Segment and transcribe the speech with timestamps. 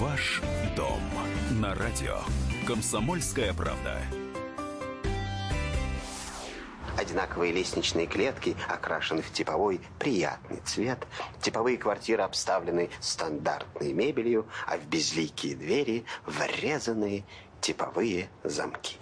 [0.00, 0.42] Ваш
[0.76, 1.00] дом
[1.52, 2.18] на радио.
[2.66, 4.02] Комсомольская правда.
[6.98, 11.06] Одинаковые лестничные клетки окрашены в типовой приятный цвет.
[11.40, 17.24] Типовые квартиры обставлены стандартной мебелью, а в безликие двери врезаны
[17.60, 18.96] типовые замки.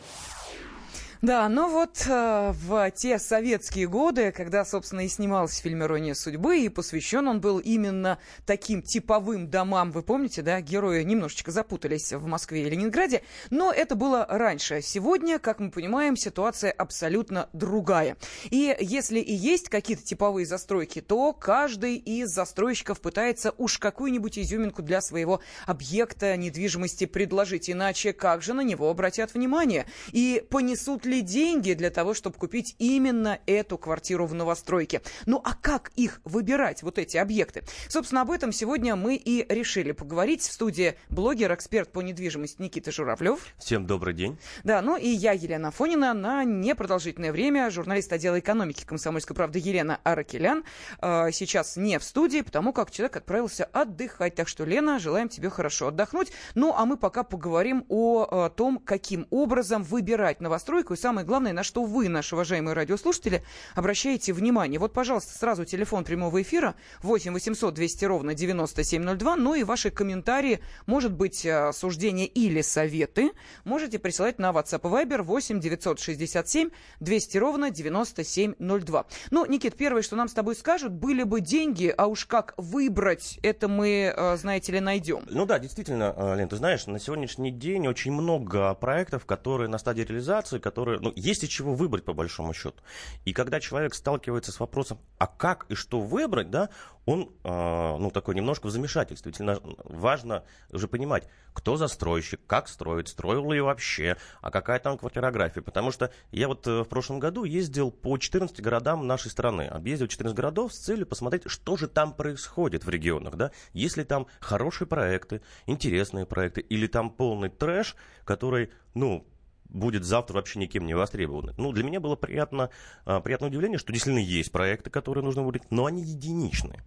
[1.23, 6.59] Да, ну вот э, в те советские годы, когда, собственно, и снимался фильм «Ирония судьбы»,
[6.59, 9.93] и посвящен он был именно таким типовым домам.
[9.93, 14.83] Вы помните, да, герои немножечко запутались в Москве и Ленинграде, но это было раньше.
[14.83, 18.17] Сегодня, как мы понимаем, ситуация абсолютно другая.
[18.51, 24.83] И если и есть какие-то типовые застройки, то каждый из застройщиков пытается уж какую-нибудь изюминку
[24.83, 29.87] для своего объекта недвижимости предложить, иначе как же на него обратят внимание?
[30.11, 35.03] И понесут ли ли деньги для того, чтобы купить именно эту квартиру в новостройке.
[35.27, 37.63] Ну а как их выбирать, вот эти объекты?
[37.89, 40.43] Собственно, об этом сегодня мы и решили поговорить.
[40.43, 43.41] В студии блогер, эксперт по недвижимости Никита Журавлев.
[43.59, 44.39] Всем добрый день.
[44.65, 50.01] Да, ну и я, Елена Фонина, на непродолжительное время журналист отдела экономики комсомольской правды Елена
[50.05, 50.65] Аракелян.
[51.01, 54.35] Э, сейчас не в студии, потому как человек отправился отдыхать.
[54.35, 56.33] Так что, Лена, желаем тебе хорошо отдохнуть.
[56.55, 61.65] Ну, а мы пока поговорим о, о том, каким образом выбирать новостройку самое главное, на
[61.65, 63.43] что вы, наши уважаемые радиослушатели,
[63.75, 64.79] обращаете внимание.
[64.79, 69.37] Вот, пожалуйста, сразу телефон прямого эфира 8 800 200 ровно 9702.
[69.37, 73.33] Ну и ваши комментарии, может быть, э, суждения или советы,
[73.65, 76.71] можете присылать на WhatsApp и Viber 8 967
[77.01, 79.07] 200 ровно 9702.
[79.33, 83.41] Ну, Никит, первое, что нам с тобой скажут, были бы деньги, а уж как выбрать,
[83.43, 85.25] это мы, э, знаете ли, найдем.
[85.29, 89.79] Ну да, действительно, э, Лен, ты знаешь, на сегодняшний день очень много проектов, которые на
[89.79, 92.83] стадии реализации, которые которые, ну, есть из чего выбрать по большому счету.
[93.25, 96.69] И когда человек сталкивается с вопросом, а как и что выбрать, да,
[97.05, 99.33] он, э, ну, такой немножко в замешательстве.
[99.37, 105.63] Ведь важно уже понимать, кто застройщик, как строит, строил ли вообще, а какая там квартирография.
[105.63, 110.07] Потому что я вот э, в прошлом году ездил по 14 городам нашей страны, объездил
[110.07, 114.87] 14 городов с целью посмотреть, что же там происходит в регионах, да, если там хорошие
[114.87, 119.27] проекты, интересные проекты, или там полный трэш, который, ну,
[119.73, 121.55] будет завтра вообще никем не востребованы.
[121.57, 122.71] Ну, для меня было приятно,
[123.05, 126.83] а, приятное удивление, что действительно есть проекты, которые нужно выбрать, но они единичные.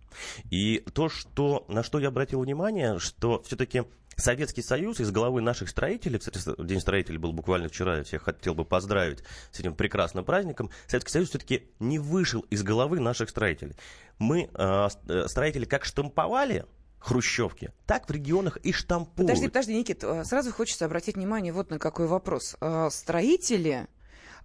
[0.49, 3.83] И то, что, на что я обратил внимание, что все-таки
[4.15, 8.55] Советский Союз из головы наших строителей, кстати, День строителей был буквально вчера, я всех хотел
[8.55, 13.75] бы поздравить с этим прекрасным праздником, Советский Союз все-таки не вышел из головы наших строителей.
[14.17, 14.87] Мы, э,
[15.27, 16.65] строители, как штамповали
[17.05, 19.27] хрущевки, так в регионах и штампуют.
[19.27, 22.55] Подожди, подожди, Никит, э, сразу хочется обратить внимание вот на какой вопрос.
[22.61, 23.87] Э, строители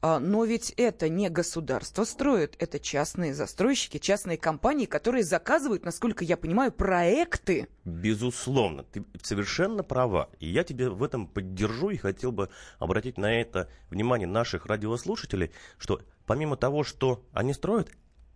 [0.02, 6.22] э, но ведь это не государство строит, это частные застройщики, частные компании, которые заказывают, насколько
[6.22, 7.68] я понимаю, проекты.
[7.86, 10.28] Безусловно, ты совершенно права.
[10.38, 15.50] И я тебе в этом поддержу и хотел бы обратить на это внимание наших радиослушателей,
[15.78, 17.90] что помимо того, что они строят,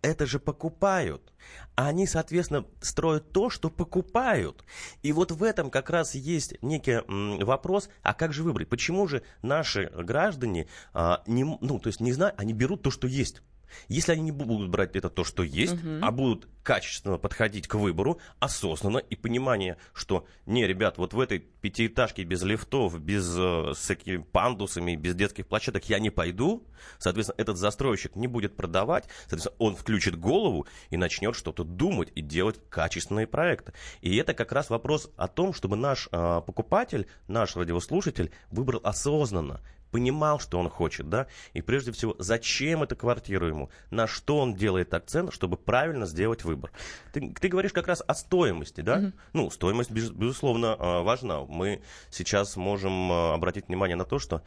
[0.05, 1.33] это же покупают.
[1.75, 4.63] Они, соответственно, строят то, что покупают.
[5.01, 7.01] И вот в этом как раз есть некий
[7.43, 8.69] вопрос, а как же выбрать?
[8.69, 13.07] Почему же наши граждане а, не, ну, то есть не знают, они берут то, что
[13.07, 13.41] есть.
[13.87, 15.99] Если они не будут брать это то, что есть, угу.
[16.01, 21.39] а будут качественно подходить к выбору, осознанно и понимание, что не, ребят, вот в этой
[21.39, 26.65] пятиэтажке без лифтов, без э, с такими пандусами, без детских площадок я не пойду,
[26.97, 32.21] соответственно, этот застройщик не будет продавать, соответственно, он включит голову и начнет что-то думать и
[32.21, 33.73] делать качественные проекты.
[34.01, 39.61] И это как раз вопрос о том, чтобы наш э, покупатель, наш радиослушатель выбрал осознанно,
[39.91, 44.53] понимал, что он хочет, да, и прежде всего, зачем эта квартира ему, на что он
[44.53, 46.71] делает акцент, чтобы правильно сделать выбор.
[47.13, 48.99] Ты, ты говоришь как раз о стоимости, да?
[48.99, 49.13] Mm-hmm.
[49.33, 51.43] Ну, стоимость, безусловно, а, важна.
[51.45, 54.43] Мы сейчас можем а, обратить внимание на то, что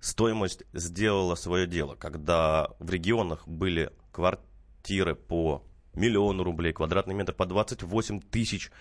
[0.00, 5.64] стоимость сделала свое дело, когда в регионах были квартиры по
[5.94, 8.72] миллиону рублей, квадратный метр по 28 тысяч.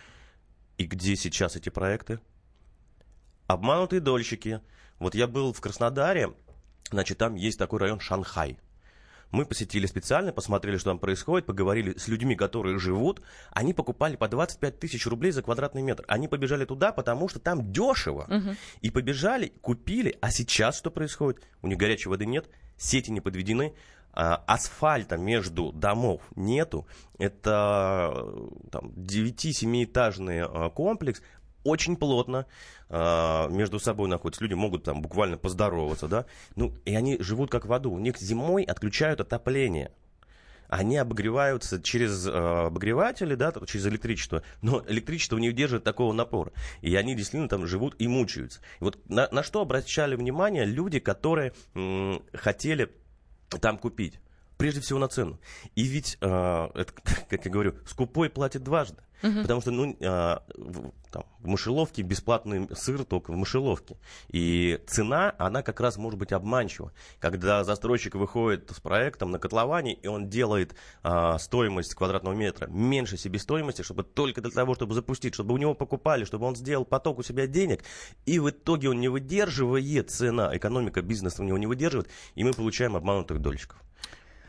[0.77, 2.19] И где сейчас эти проекты?
[3.47, 4.61] Обманутые дольщики–
[4.99, 6.33] вот я был в Краснодаре,
[6.91, 8.59] значит, там есть такой район Шанхай.
[9.31, 13.21] Мы посетили специально, посмотрели, что там происходит, поговорили с людьми, которые живут.
[13.51, 16.03] Они покупали по 25 тысяч рублей за квадратный метр.
[16.07, 18.23] Они побежали туда, потому что там дешево.
[18.23, 18.55] Угу.
[18.81, 20.17] И побежали, купили.
[20.19, 21.43] А сейчас что происходит?
[21.61, 23.75] У них горячей воды нет, сети не подведены,
[24.13, 26.87] а, асфальта между домов нету.
[27.19, 28.25] Это
[28.71, 31.21] там, 9-7-этажный а, комплекс,
[31.63, 34.43] очень плотно э, между собой находятся.
[34.43, 36.25] Люди могут там буквально поздороваться, да.
[36.55, 37.91] Ну, и они живут как в аду.
[37.91, 39.91] У них зимой отключают отопление.
[40.67, 46.51] они обогреваются через э, обогреватели, да, через электричество, но электричество не удерживает такого напора.
[46.81, 48.59] И они действительно там живут и мучаются.
[48.79, 52.91] И вот на, на что обращали внимание люди, которые м- хотели
[53.61, 54.19] там купить?
[54.57, 55.39] Прежде всего на цену.
[55.73, 56.93] И ведь, э, это,
[57.29, 59.01] как я говорю, скупой платит дважды.
[59.23, 59.41] Угу.
[59.41, 63.97] Потому что ну, а, в, там, в мышеловке бесплатный сыр только в мышеловке.
[64.29, 66.91] И цена, она как раз может быть обманчива.
[67.19, 73.17] Когда застройщик выходит с проектом на котловане, и он делает а, стоимость квадратного метра меньше
[73.17, 77.19] себестоимости, чтобы только для того, чтобы запустить, чтобы у него покупали, чтобы он сделал поток
[77.19, 77.83] у себя денег,
[78.25, 82.53] и в итоге он не выдерживает цена, экономика бизнеса у него не выдерживает, и мы
[82.53, 83.81] получаем обманутых дольщиков.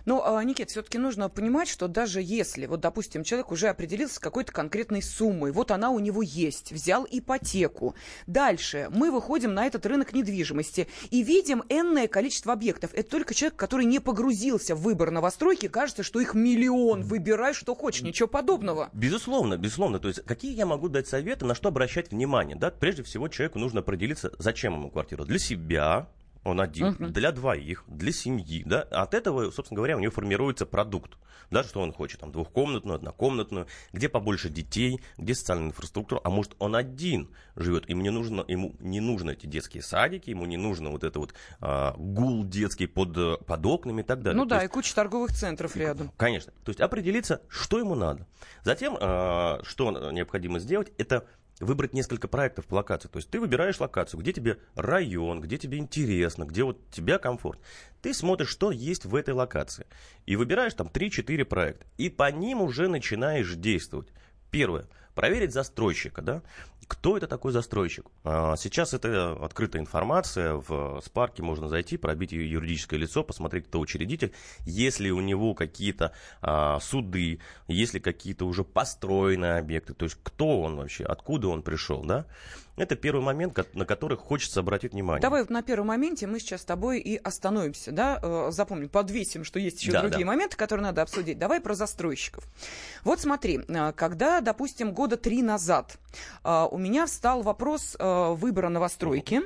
[0.04, 4.18] Ну, а, Никит, все-таки нужно понимать, что даже если, вот, допустим, человек уже определился с
[4.18, 7.94] какой-то конкретной суммой, вот она у него есть, взял ипотеку.
[8.26, 12.90] Дальше мы выходим на этот рынок недвижимости и видим энное количество объектов.
[12.94, 17.74] Это только человек, который не погрузился в выбор новостройки, кажется, что их миллион, выбирай, что
[17.74, 18.90] хочешь, ничего подобного.
[18.92, 19.98] Безусловно, безусловно.
[19.98, 22.56] То есть, какие я могу дать советы, на что обращать внимание?
[22.56, 22.70] Да?
[22.70, 25.24] Прежде всего, человеку нужно определиться, зачем ему квартира.
[25.24, 26.08] Для себя,
[26.44, 27.08] он один, uh-huh.
[27.08, 31.18] для двоих, для семьи, да, от этого, собственно говоря, у него формируется продукт,
[31.50, 36.54] да, что он хочет, там, двухкомнатную, однокомнатную, где побольше детей, где социальная инфраструктура, а может,
[36.58, 40.90] он один живет, ему не нужно, ему не нужны эти детские садики, ему не нужно
[40.90, 44.36] вот это вот а, гул детский под, под окнами и так далее.
[44.36, 46.12] Ну То да, есть, и куча торговых центров рядом.
[46.16, 48.26] Конечно, то есть определиться, что ему надо.
[48.62, 51.26] Затем, а, что необходимо сделать, это
[51.60, 53.08] выбрать несколько проектов по локации.
[53.08, 57.60] То есть ты выбираешь локацию, где тебе район, где тебе интересно, где вот тебя комфорт.
[58.02, 59.86] Ты смотришь, что есть в этой локации.
[60.26, 61.86] И выбираешь там 3-4 проекта.
[61.98, 64.08] И по ним уже начинаешь действовать.
[64.50, 64.86] Первое.
[65.14, 66.42] Проверить застройщика, да?
[66.90, 68.06] Кто это такой застройщик?
[68.24, 73.78] А, сейчас это открытая информация, в Спарке можно зайти, пробить ее юридическое лицо, посмотреть, кто
[73.78, 74.32] учредитель.
[74.66, 77.38] Если у него какие-то а, суды,
[77.68, 82.26] если какие-то уже построенные объекты, то есть кто он вообще, откуда он пришел, да?
[82.76, 85.20] Это первый момент, на который хочется обратить внимание.
[85.20, 89.44] Давай вот на первом моменте мы сейчас с тобой и остановимся, да, э, запомним, подвесим,
[89.44, 90.26] что есть еще да, другие да.
[90.26, 91.38] моменты, которые надо обсудить.
[91.38, 92.44] Давай про застройщиков.
[93.04, 95.98] Вот смотри, э, когда, допустим, года три назад
[96.44, 99.42] э, у меня встал вопрос выбора новостройки,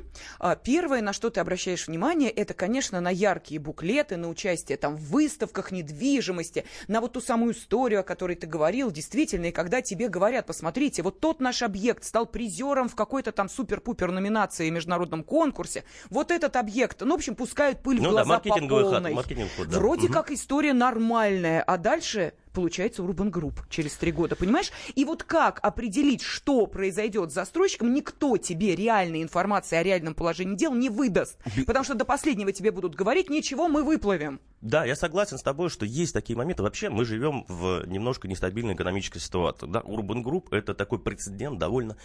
[0.62, 5.10] первое, на что ты обращаешь внимание, это, конечно, на яркие буклеты, на участие там в
[5.10, 10.08] выставках недвижимости, на вот ту самую историю, о которой ты говорил, действительно, и когда тебе
[10.08, 14.72] говорят, посмотрите, вот тот наш объект стал призером в какой-то какой-то там супер-пупер номинации в
[14.72, 18.48] международном конкурсе, вот этот объект, ну, в общем, пускают пыль ну, в глаза да, по
[18.48, 19.14] полной.
[19.14, 19.26] Ход,
[19.56, 19.78] ход, да.
[19.78, 20.14] Вроде угу.
[20.14, 24.72] как история нормальная, а дальше получается Urban Group через три года, понимаешь?
[24.94, 30.56] И вот как определить, что произойдет с застройщиком, никто тебе реальной информации о реальном положении
[30.56, 31.38] дел не выдаст.
[31.66, 34.40] Потому что до последнего тебе будут говорить, ничего, мы выплывем.
[34.60, 36.62] Да, я согласен с тобой, что есть такие моменты.
[36.62, 39.66] Вообще, мы живем в немножко нестабильной экономической ситуации.
[39.66, 41.96] Да, Urban Group это такой прецедент довольно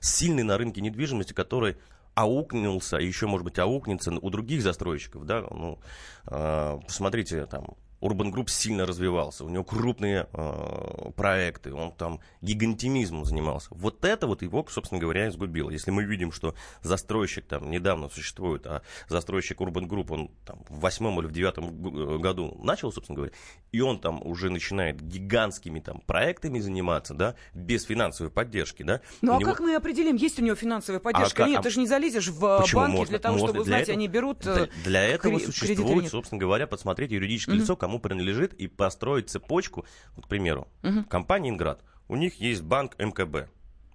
[0.00, 1.76] сильный на рынке недвижимости, который
[2.14, 5.78] аукнулся, еще, может быть, аукнется у других застройщиков, да, ну,
[6.26, 13.24] э, посмотрите, там, Urban Group сильно развивался, у него крупные э, проекты, он там гигантимизмом
[13.24, 13.68] занимался.
[13.70, 15.70] Вот это вот его, собственно говоря, изгубило.
[15.70, 20.80] Если мы видим, что застройщик там недавно существует, а застройщик Urban Group, он там в
[20.80, 23.32] восьмом или в девятом э, году начал, собственно говоря,
[23.72, 29.00] и он там уже начинает гигантскими там проектами заниматься, да, без финансовой поддержки, да.
[29.22, 29.50] Ну а него...
[29.50, 31.44] как мы определим, есть у него финансовая поддержка?
[31.44, 31.62] А, Нет, а...
[31.62, 32.82] ты же не залезешь в Почему?
[32.82, 36.10] банки можно, для того, можно, чтобы узнать, этого, они берут Для, э, для этого существует,
[36.10, 37.58] собственно говоря, подсмотреть юридическое mm-hmm.
[37.58, 39.86] лицо, кому принадлежит, и построить цепочку.
[40.16, 41.04] Вот, к примеру, угу.
[41.04, 41.84] компания «Инград».
[42.08, 43.48] У них есть банк МКБ,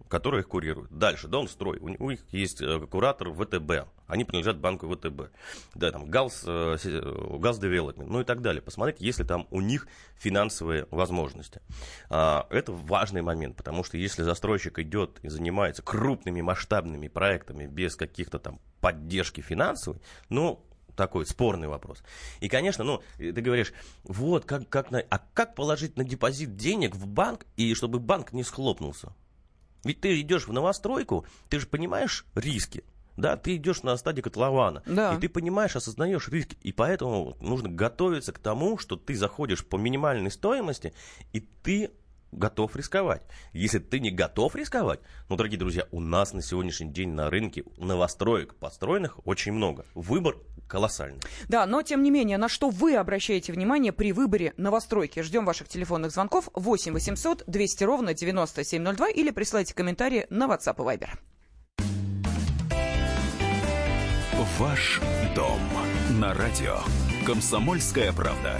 [0.08, 0.90] который их курирует.
[0.98, 1.78] Дальше, Донстрой.
[1.80, 3.90] У, у них есть э, куратор ВТБ.
[4.08, 5.30] Они принадлежат банку ВТБ.
[5.76, 6.78] Да, там, Галс, э,
[7.38, 8.62] Галс Девелопмент, ну и так далее.
[8.62, 11.62] Посмотреть, если там у них финансовые возможности.
[12.10, 17.98] А, это важный момент, потому что если застройщик идет и занимается крупными масштабными проектами без
[17.98, 22.04] каких-то там поддержки финансовой, ну, такой спорный вопрос.
[22.40, 26.96] И, конечно, ну, ты говоришь, вот, как, как на, а как положить на депозит денег
[26.96, 29.14] в банк, и чтобы банк не схлопнулся?
[29.84, 32.84] Ведь ты идешь в новостройку, ты же понимаешь риски.
[33.18, 35.14] Да, ты идешь на стадии котлована, да.
[35.14, 39.76] и ты понимаешь, осознаешь риски, и поэтому нужно готовиться к тому, что ты заходишь по
[39.76, 40.94] минимальной стоимости,
[41.34, 41.92] и ты
[42.32, 43.22] готов рисковать.
[43.54, 47.64] Если ты не готов рисковать, ну, дорогие друзья, у нас на сегодняшний день на рынке
[47.78, 49.86] новостроек построенных очень много.
[49.96, 51.20] Выбор колоссальный.
[51.48, 55.22] Да, но тем не менее, на что вы обращаете внимание при выборе новостройки?
[55.22, 60.98] Ждем ваших телефонных звонков 8 800 200 ровно 9702 или присылайте комментарии на WhatsApp и
[60.98, 61.10] Viber.
[64.58, 65.00] Ваш
[65.36, 65.60] дом
[66.20, 66.80] на радио.
[67.26, 68.60] Комсомольская правда.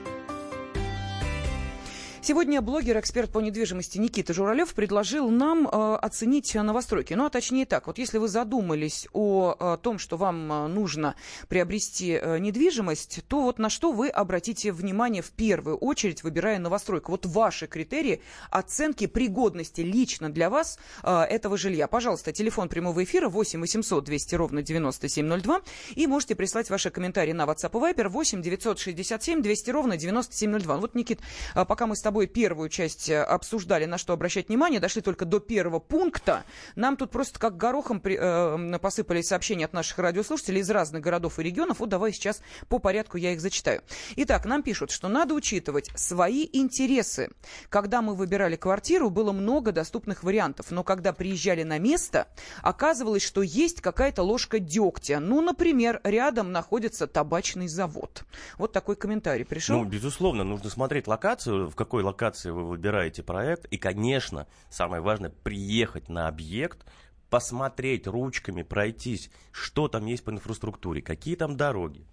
[2.23, 7.15] Сегодня блогер, эксперт по недвижимости Никита Журавлев предложил нам э, оценить новостройки.
[7.15, 11.15] Ну, а точнее так, вот если вы задумались о, о том, что вам э, нужно
[11.49, 17.11] приобрести э, недвижимость, то вот на что вы обратите внимание в первую очередь, выбирая новостройку?
[17.11, 21.87] Вот ваши критерии оценки пригодности лично для вас э, этого жилья.
[21.87, 25.61] Пожалуйста, телефон прямого эфира 8 800 200 ровно 9702
[25.95, 30.77] и можете прислать ваши комментарии на WhatsApp и Viber 8 967 200 ровно 9702.
[30.77, 31.19] Вот, Никит,
[31.55, 35.01] э, пока мы с тобой тобой первую часть э, обсуждали, на что обращать внимание, дошли
[35.01, 36.43] только до первого пункта.
[36.75, 41.39] Нам тут просто как горохом при, э, посыпались сообщения от наших радиослушателей из разных городов
[41.39, 41.79] и регионов.
[41.79, 43.81] Вот давай сейчас по порядку я их зачитаю.
[44.17, 47.29] Итак, нам пишут, что надо учитывать свои интересы.
[47.69, 52.27] Когда мы выбирали квартиру, было много доступных вариантов, но когда приезжали на место,
[52.61, 55.21] оказывалось, что есть какая-то ложка дегтя.
[55.21, 58.23] Ну, например, рядом находится табачный завод.
[58.57, 59.77] Вот такой комментарий пришел.
[59.77, 63.65] Ну, безусловно, нужно смотреть локацию, в какой какой локации вы выбираете проект.
[63.65, 66.85] И, конечно, самое важное, приехать на объект,
[67.29, 72.05] посмотреть ручками, пройтись, что там есть по инфраструктуре, какие там дороги,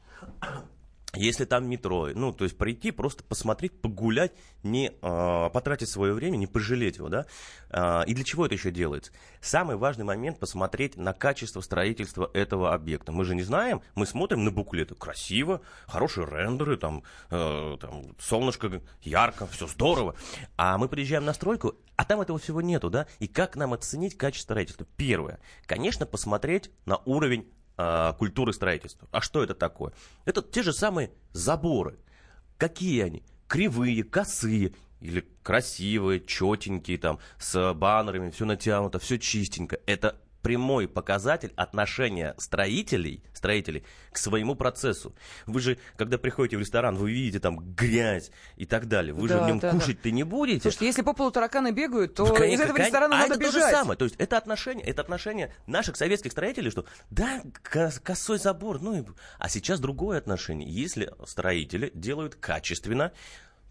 [1.14, 6.36] если там метро, ну, то есть прийти, просто посмотреть, погулять, не э, потратить свое время,
[6.36, 7.24] не пожалеть его, да.
[7.70, 9.10] Э, и для чего это еще делается?
[9.40, 13.12] Самый важный момент посмотреть на качество строительства этого объекта.
[13.12, 18.82] Мы же не знаем, мы смотрим на буклеты, красиво, хорошие рендеры, там, э, там солнышко
[19.02, 20.14] ярко, все здорово.
[20.56, 23.06] А мы приезжаем на стройку, а там этого всего нету, да.
[23.18, 24.86] И как нам оценить качество строительства?
[24.96, 29.08] Первое, конечно, посмотреть на уровень а, культуры строительства.
[29.12, 29.92] А что это такое?
[30.24, 31.98] Это те же самые заборы.
[32.56, 33.22] Какие они?
[33.46, 39.78] Кривые, косые или красивые, четенькие, там, с баннерами, все натянуто, все чистенько.
[39.86, 45.14] Это прямой показатель отношения строителей, строителей к своему процессу.
[45.46, 49.14] Вы же, когда приходите в ресторан, вы видите там грязь и так далее.
[49.14, 50.10] Вы да, же в нем да, кушать-то да.
[50.10, 50.62] не будете.
[50.62, 53.40] Слушайте, если по полу тараканы бегают, то ну, конечно, из этого ресторана а надо это
[53.40, 53.54] бежать.
[53.54, 53.98] то же самое.
[53.98, 59.04] То есть это отношение, это отношение наших советских строителей, что да, косой забор, ну и...
[59.38, 60.68] А сейчас другое отношение.
[60.70, 63.12] Если строители делают качественно,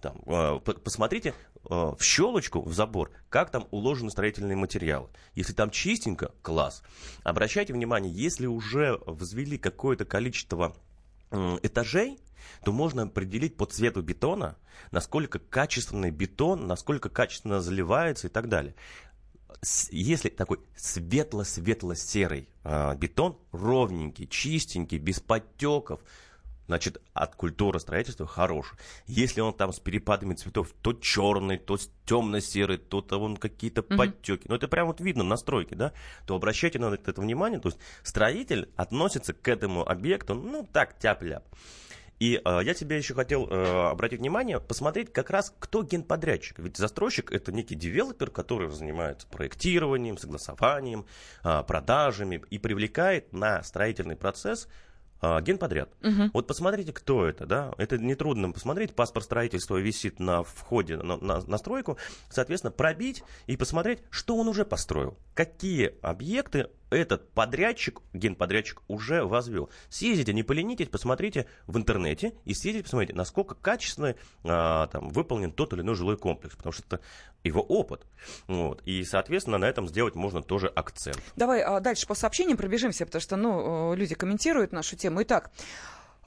[0.01, 1.33] там, э, посмотрите
[1.69, 5.09] в щелочку, в забор, как там уложены строительные материалы.
[5.35, 6.83] Если там чистенько, класс.
[7.23, 10.75] Обращайте внимание, если уже взвели какое-то количество
[11.31, 12.19] этажей,
[12.63, 14.57] то можно определить по цвету бетона,
[14.91, 18.75] насколько качественный бетон, насколько качественно заливается и так далее.
[19.89, 26.01] Если такой светло-светло-серый э, бетон, ровненький, чистенький, без подтеков,
[26.67, 28.73] значит, от культуры строительства хорош.
[29.07, 33.97] Если он там с перепадами цветов, то черный, то темно-серый, то он какие-то mm-hmm.
[33.97, 35.93] подтеки, ну это прям вот видно на стройке, да,
[36.25, 41.43] то обращайте на это внимание, то есть строитель относится к этому объекту, ну так, тяп-ляп.
[42.19, 46.57] И э, я тебе еще хотел э, обратить внимание, посмотреть как раз, кто генподрядчик.
[46.59, 51.05] Ведь застройщик это некий девелопер, который занимается проектированием, согласованием,
[51.43, 54.67] э, продажами и привлекает на строительный процесс
[55.21, 55.89] а, генподряд.
[56.03, 56.31] Угу.
[56.33, 61.41] Вот посмотрите, кто это, да, это нетрудно посмотреть, паспорт строительства висит на входе на, на,
[61.41, 61.97] на стройку,
[62.29, 69.69] соответственно, пробить и посмотреть, что он уже построил, какие объекты этот подрядчик, генподрядчик уже возвел.
[69.89, 75.73] Съездите, не поленитесь, посмотрите в интернете и съездите, посмотрите, насколько качественно а, там, выполнен тот
[75.73, 77.01] или иной жилой комплекс, потому что это
[77.43, 78.05] его опыт.
[78.47, 78.81] Вот.
[78.85, 81.21] И, соответственно, на этом сделать можно тоже акцент.
[81.35, 85.21] Давай а, дальше по сообщениям пробежимся, потому что ну, люди комментируют нашу тему.
[85.23, 85.51] Итак,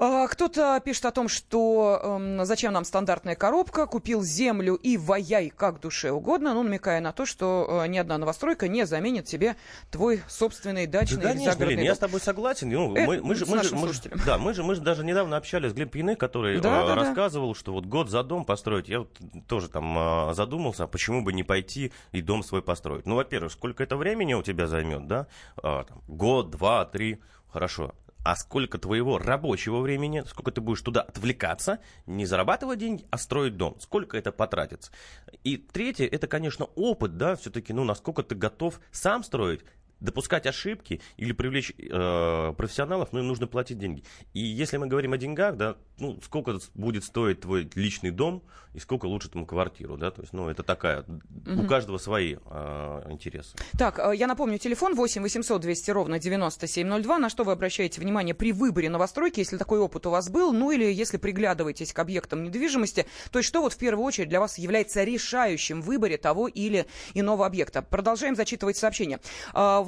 [0.00, 5.80] кто-то пишет о том, что э, зачем нам стандартная коробка, купил землю и ваяй как
[5.80, 9.56] душе угодно, ну, намекая на то, что э, ни одна новостройка не заменит себе
[9.90, 12.70] твой собственный дачный да, конечно, загородный Лен, я с тобой согласен.
[12.70, 15.04] Ну, Это мы, мы, же, мы, же, мы, же, да, мы, же, мы же даже
[15.04, 17.58] недавно общались с Глеб Пьяны, который да, э, да, рассказывал, да.
[17.58, 18.88] что вот год за дом построить.
[18.88, 23.06] Я вот тоже там э, задумался, а почему бы не пойти и дом свой построить.
[23.06, 25.26] Ну, во-первых, сколько это времени у тебя займет, да?
[25.62, 27.20] Э, там, год, два, три,
[27.52, 27.92] хорошо
[28.24, 33.56] а сколько твоего рабочего времени, сколько ты будешь туда отвлекаться, не зарабатывать деньги, а строить
[33.56, 34.92] дом, сколько это потратится.
[35.44, 39.62] И третье, это, конечно, опыт, да, все-таки, ну, насколько ты готов сам строить,
[40.00, 44.02] допускать ошибки или привлечь э, профессионалов, ну, им нужно платить деньги.
[44.32, 48.42] И если мы говорим о деньгах, да, ну, сколько будет стоить твой личный дом
[48.72, 51.62] и сколько лучше там квартиру, да, то есть, ну, это такая, угу.
[51.62, 53.56] у каждого свои э, интересы.
[53.78, 58.34] Так, э, я напомню, телефон 8 800 200 ровно 9702, на что вы обращаете внимание
[58.34, 62.44] при выборе новостройки, если такой опыт у вас был, ну, или если приглядываетесь к объектам
[62.44, 66.48] недвижимости, то есть, что вот в первую очередь для вас является решающим в выборе того
[66.48, 67.82] или иного объекта.
[67.82, 69.20] Продолжаем зачитывать сообщения.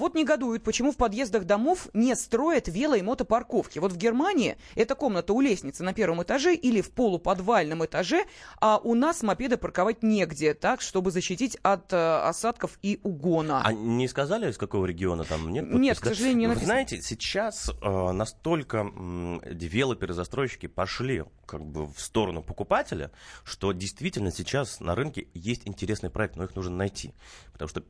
[0.03, 3.79] Вот негодуют, почему в подъездах домов не строят вело- и мотопарковки.
[3.79, 8.25] Вот в Германии эта комната у лестницы на первом этаже или в полуподвальном этаже,
[8.61, 13.63] а у нас мопеды парковать негде, так, чтобы защитить от э, осадков и угона.
[13.65, 15.67] А не сказали, из какого региона там нет?
[15.67, 16.67] Подпись, нет, к сожалению, не написано.
[16.67, 23.13] Вы знаете, сейчас э, настолько э, девелоперы-застройщики пошли как бы в сторону покупателя,
[23.45, 27.15] что действительно сейчас на рынке есть интересный проект, но их нужно найти.
[27.53, 27.85] Потому что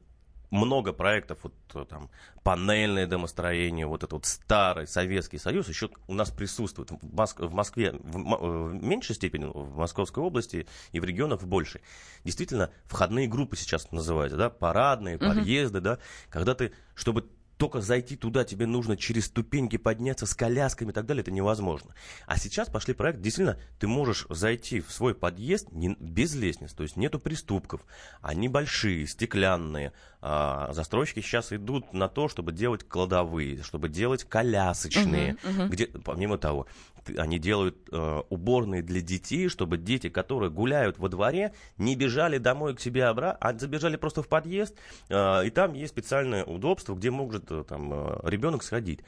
[0.52, 2.10] много проектов, вот э, там
[2.44, 6.90] панельное домостроение, вот этот вот старый Советский Союз еще у нас присутствует.
[6.90, 7.40] В, Моск...
[7.40, 11.80] в Москве в, в меньшей степени, в Московской области и в регионах в большей.
[12.22, 15.82] Действительно, входные группы сейчас называются, да, парадные, подъезды, uh-huh.
[15.82, 17.26] да, когда ты, чтобы
[17.62, 21.94] только зайти туда тебе нужно через ступеньки подняться с колясками и так далее, это невозможно.
[22.26, 26.82] А сейчас пошли проект, действительно, ты можешь зайти в свой подъезд не, без лестниц, то
[26.82, 27.86] есть нету приступков,
[28.20, 29.92] они большие, стеклянные.
[30.24, 35.68] А, застройщики сейчас идут на то, чтобы делать кладовые, чтобы делать колясочные, uh-huh, uh-huh.
[35.68, 36.68] где, помимо того,
[37.16, 42.76] они делают э, уборные для детей, чтобы дети, которые гуляют во дворе, не бежали домой
[42.76, 44.76] к себе обратно, а забежали просто в подъезд,
[45.08, 49.00] э, и там есть специальное удобство, где может э, там э, ребенок сходить.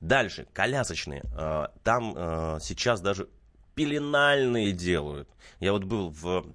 [0.00, 1.22] Дальше, колясочные.
[1.38, 3.28] Э, там э, сейчас даже
[3.74, 5.28] пеленальные делают.
[5.60, 6.46] Я вот был в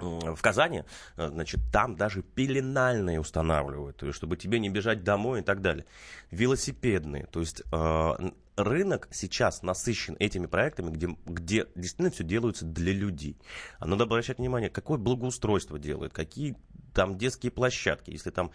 [0.00, 0.84] в Казани,
[1.16, 5.60] э, значит, там даже пеленальные устанавливают, то есть, чтобы тебе не бежать домой и так
[5.60, 5.84] далее.
[6.30, 12.92] Велосипедные, то есть э, рынок сейчас насыщен этими проектами, где, где действительно все делается для
[12.92, 13.36] людей.
[13.78, 16.56] А надо обращать внимание, какое благоустройство делают, какие
[16.94, 18.10] там детские площадки.
[18.10, 18.50] Если там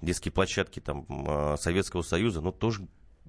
[0.00, 2.86] детские площадки там, э, Советского Союза, ну тоже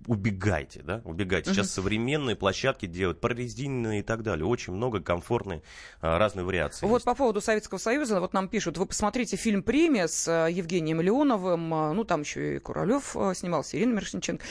[0.08, 1.52] убегайте, да, убегайте.
[1.52, 1.76] Сейчас uh-huh.
[1.76, 4.46] современные площадки делают, прорезиненные и так далее.
[4.46, 5.64] Очень много комфортной
[6.02, 6.86] а, разной вариации.
[6.86, 7.06] Вот есть.
[7.06, 11.74] по поводу Советского Союза, вот нам пишут, вы посмотрите фильм «Премия» с а, Евгением Леоновым,
[11.74, 14.44] а, ну, там еще и Куралев снимался, Ирина Мирошниченко,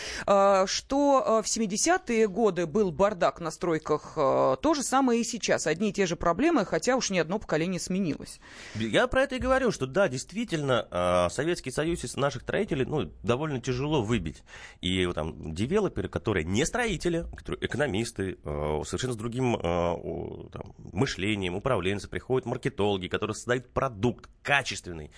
[0.67, 5.67] что в 70-е годы был бардак на стройках, то же самое и сейчас.
[5.67, 8.41] Одни и те же проблемы, хотя уж не одно поколение сменилось.
[8.75, 13.61] Я про это и говорю, что да, действительно, Советский Союз из наших строителей, ну, довольно
[13.61, 14.43] тяжело выбить.
[14.81, 21.57] И там девелоперы, которые не строители, которые экономисты, э, совершенно с другим э, там, мышлением,
[21.57, 25.11] управленцы, приходят маркетологи, которые создают продукт качественный,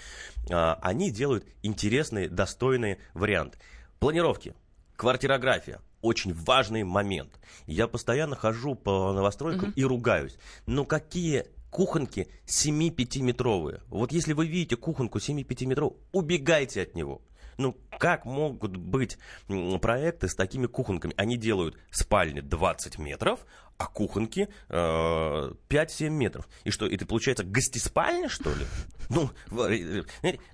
[0.48, 3.58] э, они делают интересные, достойные варианты.
[3.98, 4.54] Планировки,
[4.96, 7.38] квартирография, очень важный момент.
[7.66, 9.74] Я постоянно хожу по новостройкам mm-hmm.
[9.76, 10.36] и ругаюсь.
[10.66, 13.80] Но какие кухонки 7-5-метровые.
[13.88, 17.22] Вот если вы видите кухонку 7-5 метровую, убегайте от него.
[17.56, 19.18] Ну, как могут быть
[19.80, 21.14] проекты с такими кухонками?
[21.16, 23.40] Они делают спальни 20 метров,
[23.82, 26.48] а кухонки э, 5-7 метров.
[26.62, 28.64] И что, это получается гостеспальня, что ли?
[29.08, 30.04] Ну, э,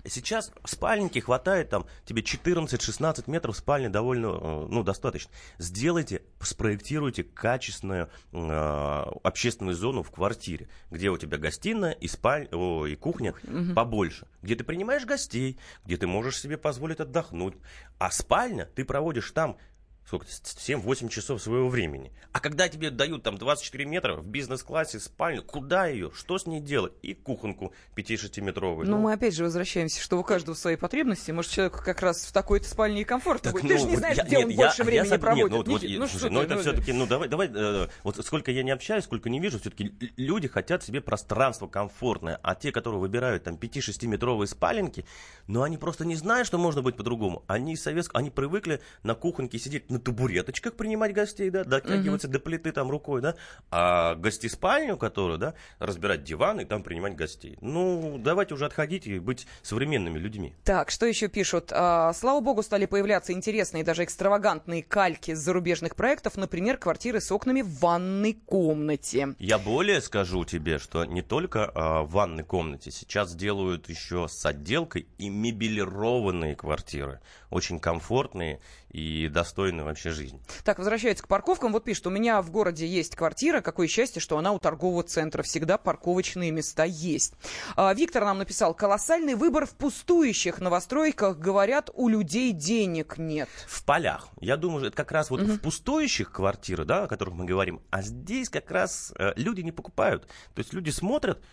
[0.05, 5.31] сейчас спальники хватает там тебе 14-16 метров спальни довольно, э, ну, достаточно.
[5.59, 12.87] Сделайте, спроектируйте качественную э, общественную зону в квартире, где у тебя гостиная и спаль, о,
[12.87, 13.73] и кухня угу.
[13.75, 17.53] побольше, где ты принимаешь гостей, где ты можешь себе позволить отдохнуть,
[17.99, 19.57] а спальня ты проводишь там
[20.05, 22.11] сколько, 7-8 часов своего времени.
[22.31, 26.59] А когда тебе дают там 24 метра в бизнес-классе спальню, куда ее, что с ней
[26.59, 26.93] делать?
[27.01, 28.85] И кухонку 5-6-метровую.
[28.85, 31.31] Ну, ну, мы опять же возвращаемся, что у каждого свои потребности.
[31.31, 33.63] Может, человек как раз в такой-то спальне и комфортно будет.
[33.63, 35.51] Ну, Ты же не знаешь, я, где нет, он я, больше я, времени я, проводит.
[35.51, 38.51] Нет, ну, вот, ну, слушай, ну, это ну, все-таки, ну, давай, давай, э, вот сколько
[38.51, 42.99] я не общаюсь, сколько не вижу, все-таки люди хотят себе пространство комфортное, а те, которые
[42.99, 45.05] выбирают там 5-6-метровые спаленки,
[45.47, 47.43] ну, они просто не знают, что можно быть по-другому.
[47.47, 48.11] Они советск...
[48.15, 52.33] они привыкли на кухоньке сидеть на табуреточках принимать гостей, да, дотягиваться угу.
[52.33, 53.35] до плиты там рукой, да,
[53.69, 57.57] а гостеспальню, которую, да, разбирать диван и там принимать гостей.
[57.61, 60.55] Ну, давайте уже отходить и быть современными людьми.
[60.63, 61.71] Так, что еще пишут?
[61.71, 67.31] А, слава богу, стали появляться интересные, даже экстравагантные кальки с зарубежных проектов, например, квартиры с
[67.31, 69.35] окнами в ванной комнате.
[69.39, 74.45] Я более скажу тебе, что не только а, в ванной комнате, сейчас делают еще с
[74.45, 80.41] отделкой и мебелированные квартиры, очень комфортные и достойную вообще жизнь.
[80.63, 84.37] Так, возвращаясь к парковкам, вот пишет, у меня в городе есть квартира, какое счастье, что
[84.37, 87.33] она у торгового центра, всегда парковочные места есть.
[87.75, 93.49] А, Виктор нам написал, колоссальный выбор в пустующих новостройках, говорят, у людей денег нет.
[93.67, 94.29] В полях.
[94.39, 95.51] Я думаю, это как раз вот угу.
[95.51, 99.71] в пустующих квартирах, да, о которых мы говорим, а здесь как раз э, люди не
[99.71, 100.27] покупают.
[100.55, 101.43] То есть люди смотрят,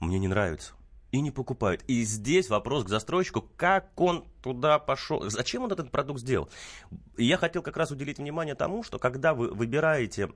[0.00, 0.74] мне не нравится
[1.12, 1.84] и не покупают.
[1.86, 6.48] И здесь вопрос к застройщику, как он туда пошел, зачем он этот продукт сделал.
[7.16, 10.30] И я хотел как раз уделить внимание тому, что когда вы выбираете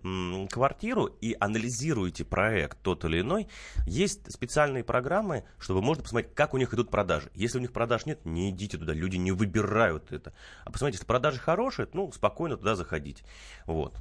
[0.50, 3.48] квартиру и анализируете проект тот или иной,
[3.86, 7.30] есть специальные программы, чтобы можно посмотреть, как у них идут продажи.
[7.34, 10.34] Если у них продаж нет, не идите туда, люди не выбирают это.
[10.64, 13.24] А посмотрите, если продажи хорошие, ну, спокойно туда заходите.
[13.64, 13.96] Вот.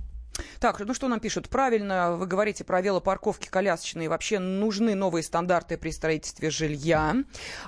[0.59, 1.49] Так, ну что нам пишут?
[1.49, 4.09] Правильно, вы говорите про велопарковки колясочные.
[4.09, 7.15] Вообще нужны новые стандарты при строительстве жилья.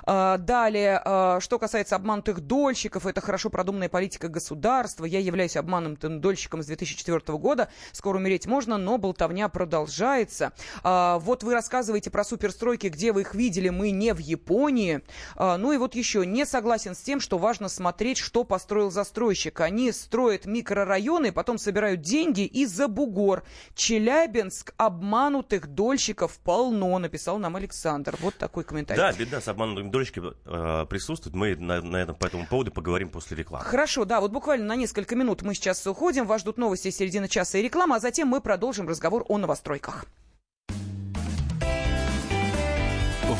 [0.04, 5.04] А, далее, а, что касается обманутых дольщиков, это хорошо продуманная политика государства.
[5.04, 7.68] Я являюсь обманутым дольщиком с 2004 года.
[7.92, 10.52] Скоро умереть можно, но болтовня продолжается.
[10.82, 15.02] А, вот вы рассказываете про суперстройки, где вы их видели, мы не в Японии.
[15.36, 19.60] Ну и вот еще, не согласен с тем, что важно смотреть, что построил застройщик.
[19.60, 23.44] Они строят микрорайоны, потом собирают деньги и за бугор.
[23.74, 28.16] Челябинск обманутых дольщиков полно, написал нам Александр.
[28.20, 29.00] Вот такой комментарий.
[29.00, 31.34] Да, беда с обманутыми дольщиками э, присутствует.
[31.34, 33.64] Мы на, на этом, по этому поводу поговорим после рекламы.
[33.64, 36.26] Хорошо, да, вот буквально на несколько минут мы сейчас уходим.
[36.26, 40.06] Вас ждут новости середины часа и реклама, а затем мы продолжим разговор о новостройках.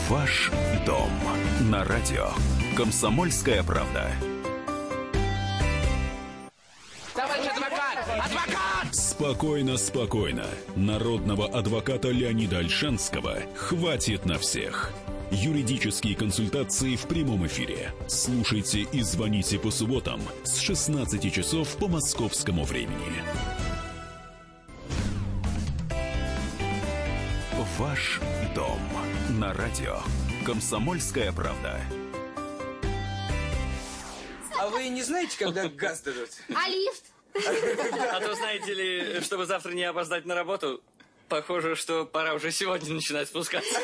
[0.09, 0.51] Ваш
[0.87, 1.11] дом
[1.71, 2.29] на радио.
[2.75, 4.11] Комсомольская правда.
[7.15, 7.99] Товарищ адвокат!
[8.25, 8.58] Адвокат!
[9.19, 10.47] Спокойно, спокойно.
[10.77, 14.93] Народного адвоката Леонида Альшанского хватит на всех.
[15.33, 17.93] Юридические консультации в прямом эфире.
[18.07, 23.25] Слушайте и звоните по субботам с 16 часов по московскому времени.
[27.77, 28.21] Ваш
[28.55, 28.79] дом
[29.31, 29.99] на радио.
[30.47, 31.81] Комсомольская правда.
[34.57, 36.31] А вы не знаете, когда газ дадут?
[36.55, 37.18] А лифт?
[38.13, 40.83] А то, знаете ли, чтобы завтра не опоздать на работу,
[41.29, 43.81] похоже, что пора уже сегодня начинать спускаться.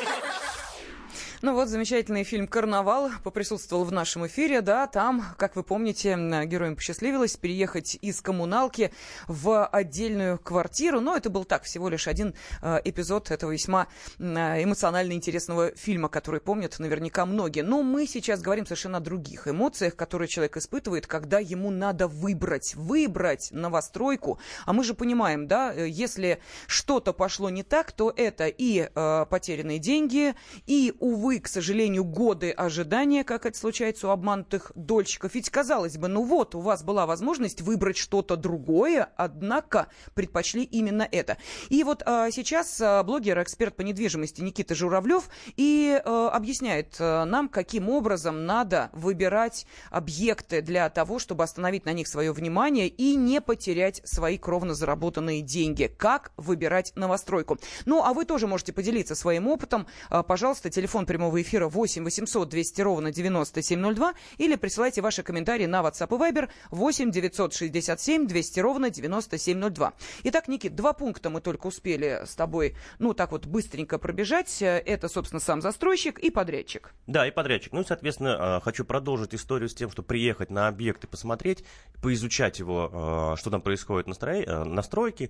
[1.41, 6.77] Ну вот, замечательный фильм «Карнавал» поприсутствовал в нашем эфире, да, там, как вы помните, героям
[6.77, 8.93] посчастливилось переехать из коммуналки
[9.27, 14.63] в отдельную квартиру, но это был так, всего лишь один э, эпизод этого весьма э,
[14.63, 17.61] эмоционально интересного фильма, который помнят наверняка многие.
[17.61, 22.75] Но мы сейчас говорим совершенно о других эмоциях, которые человек испытывает, когда ему надо выбрать,
[22.75, 28.47] выбрать новостройку, а мы же понимаем, да, э, если что-то пошло не так, то это
[28.47, 30.33] и э, потерянные деньги,
[30.65, 35.33] и, увы, увы, к сожалению, годы ожидания, как это случается у обманутых дольщиков.
[35.33, 41.07] Ведь, казалось бы, ну вот, у вас была возможность выбрать что-то другое, однако предпочли именно
[41.11, 41.37] это.
[41.69, 47.25] И вот а, сейчас а, блогер, эксперт по недвижимости Никита Журавлев и а, объясняет а,
[47.25, 53.15] нам, каким образом надо выбирать объекты для того, чтобы остановить на них свое внимание и
[53.15, 55.91] не потерять свои кровно заработанные деньги.
[55.97, 57.57] Как выбирать новостройку.
[57.85, 59.87] Ну, а вы тоже можете поделиться своим опытом.
[60.11, 65.79] А, пожалуйста, телефон прямого эфира 8 800 200 ровно 9702 или присылайте ваши комментарии на
[65.79, 69.93] WhatsApp и Viber 8 967 200 ровно 9702.
[70.23, 74.61] Итак, Никит, два пункта мы только успели с тобой, ну, так вот быстренько пробежать.
[74.61, 76.93] Это, собственно, сам застройщик и подрядчик.
[77.07, 77.71] Да, и подрядчик.
[77.71, 81.63] Ну, соответственно, а, хочу продолжить историю с тем, что приехать на объект и посмотреть,
[82.01, 84.43] поизучать его, а, что там происходит на, строи...
[84.45, 85.29] Э, на стройке,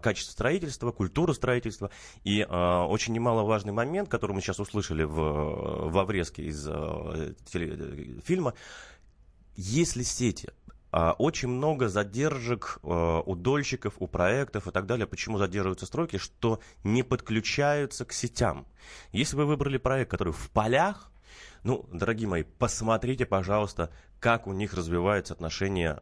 [0.00, 1.90] качество строительства, культура строительства.
[2.24, 8.20] И очень немаловажный момент, который мы сейчас услышали в Э, в обрезке из э, теле,
[8.24, 8.54] фильма,
[9.56, 10.50] если сети
[10.92, 15.06] а, очень много задержек э, у дольщиков, у проектов и так далее.
[15.06, 16.16] Почему задерживаются стройки?
[16.16, 18.66] Что не подключаются к сетям.
[19.12, 21.10] Если вы выбрали проект, который в полях,
[21.64, 25.98] ну, дорогие мои, посмотрите, пожалуйста, как у них развиваются отношения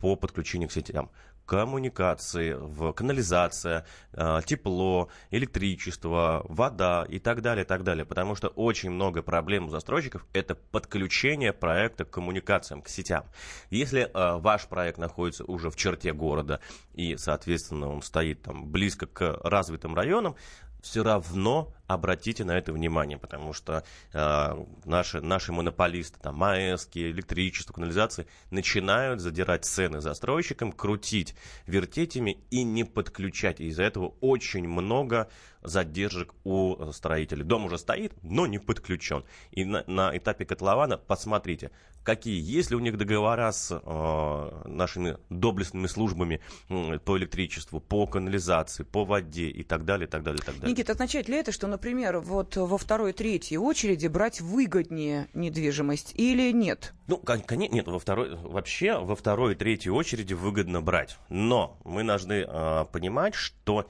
[0.00, 1.10] по подключению к сетям
[1.46, 8.04] коммуникации, в канализация, э, тепло, электричество, вода и так далее, и так далее.
[8.04, 13.24] Потому что очень много проблем у застройщиков– это подключение проекта к коммуникациям, к сетям.
[13.70, 16.60] Если э, ваш проект находится уже в черте города
[16.94, 20.36] и, соответственно, он стоит там близко к развитым районам,
[20.84, 27.72] все равно обратите на это внимание, потому что э, наши, наши монополисты, там, МАЭСки, электричество,
[27.72, 31.34] канализации, начинают задирать цены застройщикам, крутить
[31.66, 33.60] вертетями и не подключать.
[33.60, 35.28] И из-за этого очень много
[35.62, 37.42] задержек у строителей.
[37.42, 39.24] Дом уже стоит, но не подключен.
[39.50, 41.70] И на, на этапе котлована посмотрите,
[42.04, 48.06] какие, есть ли у них договора с э, нашими доблестными службами э, по электричеству, по
[48.06, 50.70] канализации, по воде и так далее, и так далее, и так далее.
[50.70, 56.52] Никита, означает ли это, что, например, вот во второй, третьей очереди брать выгоднее недвижимость или
[56.52, 56.94] нет?
[57.08, 61.18] Ну, конечно, нет, во второй, вообще во второй и третьей очереди выгодно брать.
[61.28, 63.88] Но мы должны э, понимать, что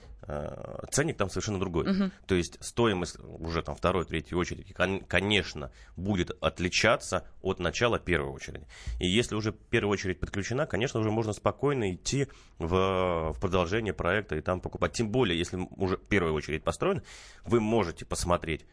[0.91, 1.91] ценник там совершенно другой.
[1.91, 2.11] Угу.
[2.27, 8.67] То есть стоимость уже там второй, третьей очереди, конечно, будет отличаться от начала первой очереди.
[9.01, 14.37] И если уже первая очередь подключена, конечно, уже можно спокойно идти в, в продолжение проекта
[14.37, 14.93] и там покупать.
[14.93, 17.03] Тем более, если уже первая очередь построена,
[17.45, 18.65] вы можете посмотреть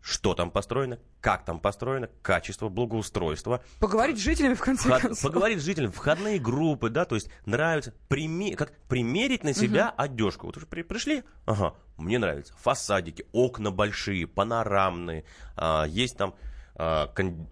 [0.00, 3.62] что там построено, как там построено, качество, благоустройство.
[3.78, 5.22] Поговорить с жителями, в конце Вход, концов.
[5.22, 9.94] Поговорить с жителями, входные группы, да, то есть нравится, приме, как примерить на себя угу.
[10.02, 10.46] одежку.
[10.46, 15.24] Вот уже при, пришли, ага, мне нравится, фасадики, окна большие, панорамные,
[15.56, 16.34] а, есть там
[16.74, 17.48] а, кон,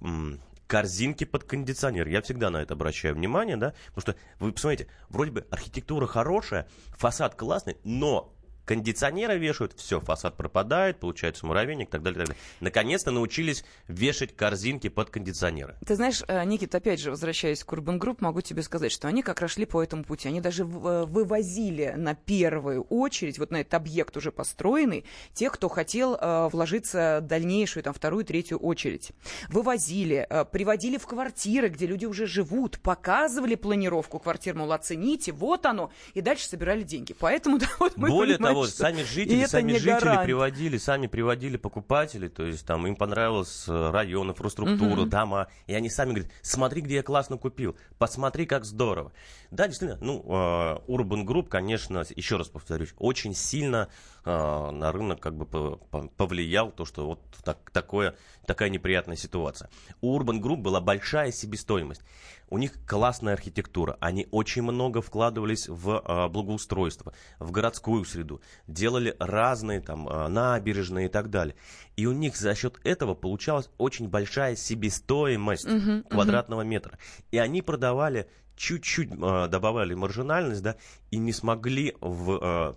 [0.00, 2.08] м, корзинки под кондиционер.
[2.08, 6.68] Я всегда на это обращаю внимание, да, потому что, вы посмотрите, вроде бы архитектура хорошая,
[6.96, 8.32] фасад классный, но
[8.70, 12.40] кондиционеры вешают, все, фасад пропадает, получается муравейник и так далее, так далее.
[12.60, 15.76] Наконец-то научились вешать корзинки под кондиционеры.
[15.84, 19.24] Ты знаешь, э, Никит, опять же, возвращаясь к Urban Group, могу тебе сказать, что они
[19.24, 20.28] как раз шли по этому пути.
[20.28, 20.66] Они даже э,
[21.04, 25.04] вывозили на первую очередь, вот на этот объект уже построенный,
[25.34, 29.10] тех, кто хотел э, вложиться в дальнейшую, там, вторую, третью очередь.
[29.48, 35.90] Вывозили, приводили в квартиры, где люди уже живут, показывали планировку квартир, мол, оцените, вот оно,
[36.14, 37.16] и дальше собирали деньги.
[37.18, 40.24] Поэтому, да, вот мы Более того, вот, сами жители, сами жители гарант.
[40.24, 45.06] приводили, сами приводили покупателей, то есть там им понравилось э, район, инфраструктура, угу.
[45.06, 49.12] дома, и они сами говорят, смотри, где я классно купил, посмотри, как здорово.
[49.50, 53.88] Да, действительно, ну, uh, Urban Group, конечно, еще раз повторюсь, очень сильно
[54.24, 55.78] uh, на рынок как бы
[56.16, 58.14] повлиял то, что вот так, такое,
[58.46, 59.68] такая неприятная ситуация.
[60.00, 62.02] У Urban Group была большая себестоимость.
[62.50, 69.14] У них классная архитектура, они очень много вкладывались в а, благоустройство, в городскую среду, делали
[69.20, 71.54] разные там а, набережные и так далее.
[71.96, 76.66] И у них за счет этого получалась очень большая себестоимость uh-huh, квадратного uh-huh.
[76.66, 76.98] метра.
[77.30, 80.76] И они продавали чуть-чуть э, добавляли маржинальность, да,
[81.10, 82.76] и не смогли в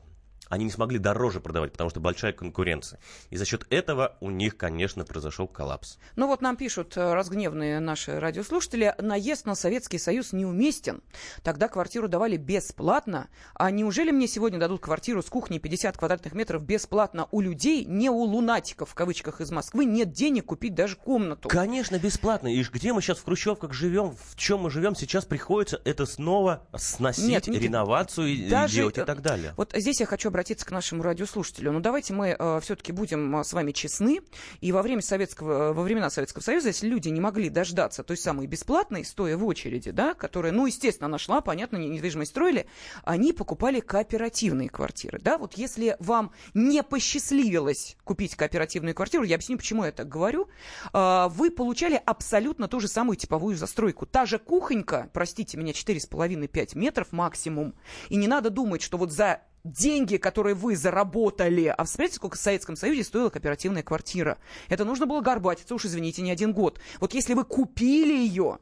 [0.53, 2.99] они не смогли дороже продавать, потому что большая конкуренция.
[3.31, 5.97] И за счет этого у них, конечно, произошел коллапс.
[6.15, 11.01] Ну вот нам пишут э, разгневанные наши радиослушатели, наезд на Советский Союз неуместен.
[11.41, 13.29] Тогда квартиру давали бесплатно.
[13.55, 18.11] А неужели мне сегодня дадут квартиру с кухней 50 квадратных метров бесплатно у людей, не
[18.11, 21.49] у лунатиков, в кавычках, из Москвы, нет денег купить даже комнату?
[21.49, 22.47] Конечно, бесплатно.
[22.53, 26.67] И где мы сейчас в Хрущевках живем, в чем мы живем, сейчас приходится это снова
[26.75, 29.53] сносить, нет, реновацию даже, делать и так далее.
[29.57, 31.71] Вот здесь я хочу обратиться к нашему радиослушателю.
[31.71, 34.19] Ну, давайте мы э, все-таки будем э, с вами честны.
[34.59, 38.17] И во, время советского, э, во времена Советского Союза, если люди не могли дождаться той
[38.17, 42.67] самой бесплатной, стоя в очереди, да, которая, ну, естественно, нашла, понятно, недвижимость строили,
[43.05, 45.17] они покупали кооперативные квартиры.
[45.23, 45.37] Да?
[45.37, 50.49] Вот если вам не посчастливилось купить кооперативную квартиру, я объясню, почему я так говорю,
[50.91, 54.05] э, вы получали абсолютно ту же самую типовую застройку.
[54.05, 57.75] Та же кухонька, простите меня, 4,5-5 метров максимум.
[58.09, 61.73] И не надо думать, что вот за деньги, которые вы заработали.
[61.75, 64.37] А смотрите, сколько в Советском Союзе стоила кооперативная квартира.
[64.69, 66.79] Это нужно было горбатиться, уж извините, не один год.
[66.99, 68.59] Вот если вы купили ее,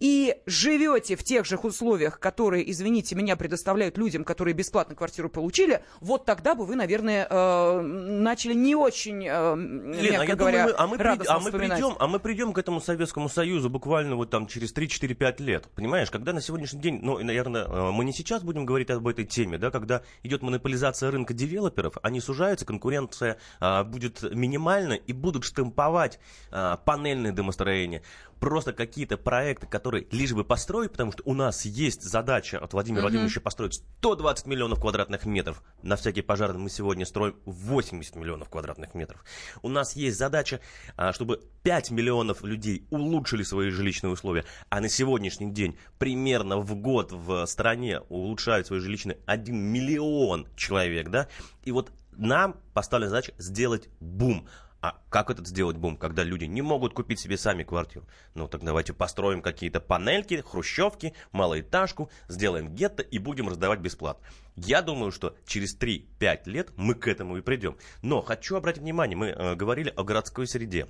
[0.00, 5.82] и живете в тех же условиях, которые, извините меня, предоставляют людям, которые бесплатно квартиру получили,
[6.00, 10.86] вот тогда бы вы, наверное, э, начали не очень, э, Лена, мягко говоря, думаю, а
[10.86, 11.22] мы, прид...
[11.28, 15.42] а, мы придем, а мы придем к этому Советскому Союзу буквально вот там через 3-4-5
[15.42, 15.68] лет.
[15.74, 19.24] Понимаешь, когда на сегодняшний день, ну, наверное, э, мы не сейчас будем говорить об этой
[19.24, 25.44] теме, да, когда идет монополизация рынка девелоперов, они сужаются, конкуренция а, будет минимальна и будут
[25.44, 26.18] штамповать
[26.50, 28.02] а, панельные домостроения
[28.40, 33.00] просто какие-то проекты, которые лишь бы построить, потому что у нас есть задача от Владимира
[33.00, 33.02] mm-hmm.
[33.02, 35.62] Владимировича построить 120 миллионов квадратных метров.
[35.82, 39.24] На всякий пожар мы сегодня строим 80 миллионов квадратных метров.
[39.62, 40.60] У нас есть задача,
[40.96, 46.74] а, чтобы 5 миллионов людей улучшили свои жилищные условия, а на сегодняшний день примерно в
[46.74, 51.28] год в стране улучшают свои жилищные 1 миллион человек, да,
[51.64, 54.46] и вот нам поставлена задача сделать бум.
[54.80, 58.06] А как этот сделать бум, когда люди не могут купить себе сами квартиру?
[58.34, 64.26] Ну так давайте построим какие-то панельки, хрущевки, малоэтажку, сделаем гетто и будем раздавать бесплатно.
[64.54, 67.76] Я думаю, что через 3-5 лет мы к этому и придем.
[68.02, 70.86] Но хочу обратить внимание, мы э, говорили о городской среде.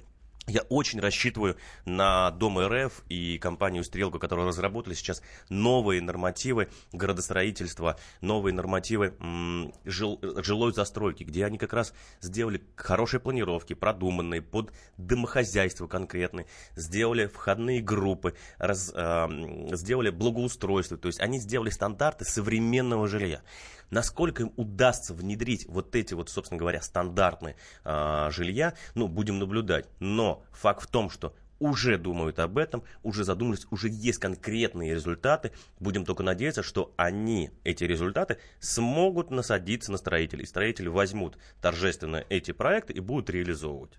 [0.46, 1.56] Я очень рассчитываю
[1.86, 9.14] на Дом РФ и компанию «Стрелку», которые разработали сейчас новые нормативы градостроительства, новые нормативы
[9.84, 17.26] жил, жилой застройки, где они как раз сделали хорошие планировки, продуманные под домохозяйство конкретные, сделали
[17.26, 19.26] входные группы, раз, э,
[19.72, 23.42] сделали благоустройство, то есть они сделали стандарты современного жилья.
[23.90, 29.86] Насколько им удастся внедрить вот эти вот, собственно говоря, стандартные э, жилья, ну, будем наблюдать.
[30.00, 35.52] Но факт в том, что уже думают об этом, уже задумались, уже есть конкретные результаты.
[35.80, 40.46] Будем только надеяться, что они, эти результаты, смогут насадиться на строителей.
[40.46, 43.98] Строители возьмут торжественно эти проекты и будут реализовывать.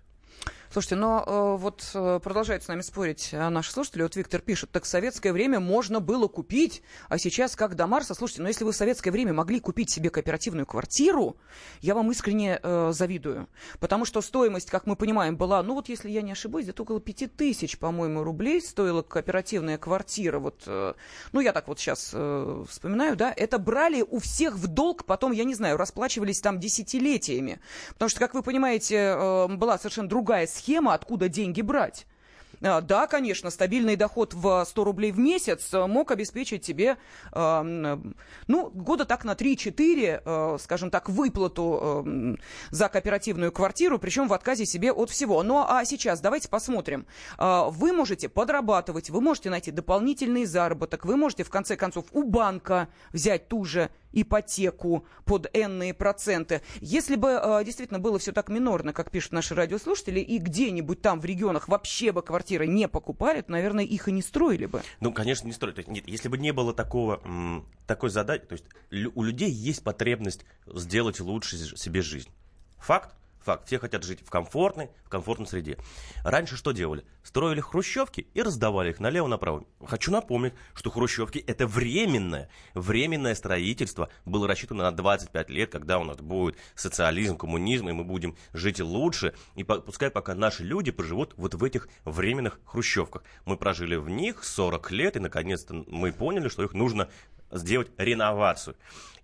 [0.70, 4.02] Слушайте, но э, вот э, продолжают с нами спорить э, наши слушатели.
[4.02, 8.14] Вот Виктор пишет, так в советское время можно было купить, а сейчас как до Марса.
[8.14, 11.38] Слушайте, но если вы в советское время могли купить себе кооперативную квартиру,
[11.80, 13.48] я вам искренне э, завидую.
[13.80, 17.00] Потому что стоимость, как мы понимаем, была, ну вот если я не ошибаюсь, где-то около
[17.00, 20.38] пяти тысяч, по-моему, рублей стоила кооперативная квартира.
[20.38, 20.92] Вот, э,
[21.32, 25.32] ну я так вот сейчас э, вспоминаю, да, это брали у всех в долг, потом,
[25.32, 27.60] я не знаю, расплачивались там десятилетиями.
[27.94, 32.06] Потому что, как вы понимаете, э, была совершенно другая схема, откуда деньги брать.
[32.62, 36.96] А, да, конечно, стабильный доход в 100 рублей в месяц э, мог обеспечить тебе,
[37.32, 37.98] э,
[38.46, 42.06] ну, года так на 3-4, э, скажем так, выплату
[42.70, 45.42] за кооперативную квартиру, причем в отказе себе от всего.
[45.42, 47.06] Ну, а сейчас давайте посмотрим.
[47.38, 52.88] Вы можете подрабатывать, вы можете найти дополнительный заработок, вы можете, в конце концов, у банка
[53.12, 56.62] взять ту же ипотеку под энные проценты.
[56.80, 61.20] Если бы э, действительно было все так минорно, как пишут наши радиослушатели, и где-нибудь там
[61.20, 64.82] в регионах вообще бы квартиры не покупали, то, наверное, их и не строили бы.
[65.00, 65.76] Ну, конечно, не строили.
[65.76, 67.20] То есть, нет, если бы не было такого,
[67.86, 68.64] такой задачи, то есть
[69.14, 72.30] у людей есть потребность сделать лучше себе жизнь.
[72.78, 73.14] Факт?
[73.48, 73.66] Факт.
[73.66, 75.78] Все хотят жить в комфортной, в комфортной среде.
[76.22, 77.06] Раньше что делали?
[77.22, 79.64] Строили хрущевки и раздавали их налево-направо.
[79.86, 84.10] Хочу напомнить, что хрущевки это временное, временное строительство.
[84.26, 88.80] Было рассчитано на 25 лет, когда у нас будет социализм, коммунизм, и мы будем жить
[88.80, 89.32] лучше.
[89.54, 93.22] И пускай пока наши люди проживут вот в этих временных хрущевках.
[93.46, 97.08] Мы прожили в них 40 лет, и наконец-то мы поняли, что их нужно
[97.50, 98.76] сделать реновацию.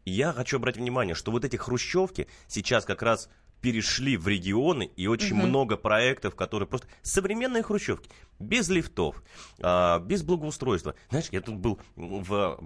[0.06, 3.30] Я хочу обратить внимание, что вот эти хрущевки сейчас как раз
[3.64, 5.46] перешли в регионы, и очень угу.
[5.46, 9.22] много проектов, которые просто современные хрущевки, без лифтов,
[9.58, 10.94] а, без благоустройства.
[11.08, 12.58] Знаешь, я тут был в,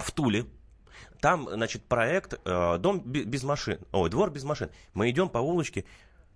[0.00, 0.46] в Туле,
[1.20, 4.70] там, значит, проект э, «Дом без машин», ой, «Двор без машин».
[4.94, 5.84] Мы идем по улочке,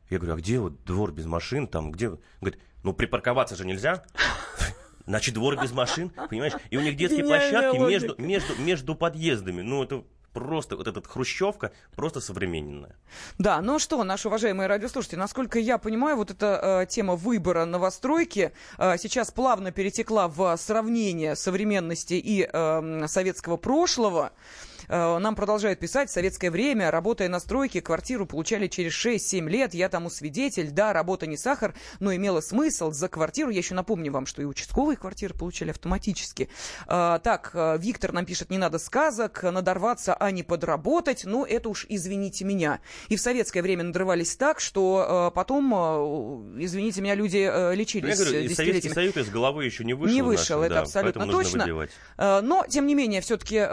[0.09, 2.11] я говорю, а где вот двор без машин, там, где...
[2.41, 4.05] Говорит, ну, припарковаться же нельзя.
[5.07, 6.53] Значит, двор без машин, понимаешь?
[6.71, 9.63] И у них детские площадки между, между, между подъездами.
[9.63, 12.97] Ну, это просто вот эта хрущевка просто современная.
[13.39, 18.53] Да, ну что, наши уважаемые радиослушатели, насколько я понимаю, вот эта э, тема выбора новостройки
[18.79, 24.33] э, сейчас плавно перетекла в сравнение современности и э, советского прошлого.
[24.91, 29.73] Э, нам продолжают писать, в советское время, работая на стройке, квартиру получали через 6-7 лет.
[29.73, 30.71] Я тому свидетель.
[30.71, 33.51] Да, работа не сахар, но имела смысл за квартиру.
[33.51, 36.51] Я еще напомню вам, что и участковые квартиры получали автоматически.
[36.89, 41.25] Э, так, э, Виктор нам пишет, не надо сказок, надорваться, а не подработать.
[41.25, 42.81] Ну, это уж извините меня.
[43.09, 45.73] И в советское время надрывались так, что потом,
[46.61, 50.15] извините меня, люди лечились Я говорю, Советский Союз из головы еще не вышел.
[50.15, 51.89] Не вышел, наших, это да, абсолютно точно.
[52.19, 53.67] Но, тем не менее, все-таки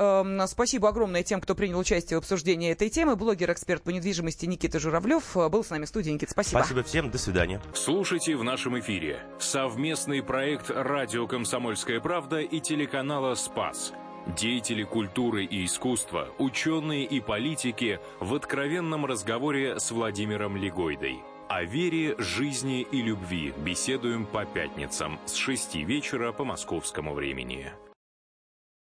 [0.48, 3.16] спасибо огромное огромное тем, кто принял участие в обсуждении этой темы.
[3.16, 6.12] Блогер-эксперт по недвижимости Никита Журавлев был с нами в студии.
[6.12, 6.60] Никита, спасибо.
[6.60, 7.62] Спасибо всем, до свидания.
[7.74, 13.94] Слушайте в нашем эфире совместный проект «Радио Комсомольская правда» и телеканала «Спас».
[14.36, 21.20] Деятели культуры и искусства, ученые и политики в откровенном разговоре с Владимиром Легойдой.
[21.48, 27.72] О вере, жизни и любви беседуем по пятницам с 6 вечера по московскому времени.